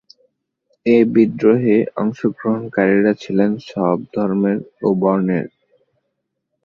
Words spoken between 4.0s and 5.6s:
ধর্মের ও বর্ণের।